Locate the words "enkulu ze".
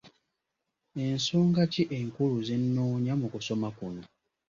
1.97-2.55